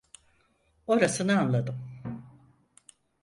Orasını 0.87 1.39
anladım. 1.39 1.79